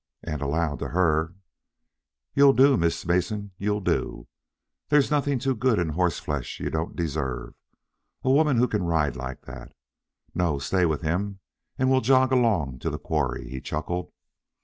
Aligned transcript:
and 0.23 0.41
aloud 0.41 0.79
to 0.79 0.87
her: 0.87 1.35
"You'll 2.33 2.53
do, 2.53 2.75
Miss 2.75 3.05
Mason; 3.05 3.51
you'll 3.59 3.81
do. 3.81 4.27
There's 4.89 5.11
nothing 5.11 5.37
too 5.37 5.53
good 5.53 5.77
in 5.77 5.89
horseflesh 5.89 6.59
you 6.59 6.71
don't 6.71 6.95
deserve, 6.95 7.53
a 8.23 8.31
woman 8.31 8.57
who 8.57 8.67
can 8.67 8.81
ride 8.81 9.15
like 9.15 9.41
that. 9.43 9.75
No; 10.33 10.57
stay 10.57 10.87
with 10.87 11.01
him, 11.03 11.39
and 11.77 11.91
we'll 11.91 12.01
jog 12.01 12.31
along 12.31 12.79
to 12.79 12.89
the 12.89 12.97
quarry." 12.97 13.47
He 13.51 13.61
chuckled. 13.61 14.11